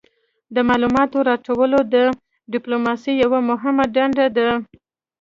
د 0.55 0.57
معلوماتو 0.67 1.17
راټولول 1.29 1.73
د 1.95 1.97
ډیپلوماسي 2.53 3.11
یوه 3.23 3.39
مهمه 3.49 3.85
دنده 3.95 4.27
ده 4.37 4.47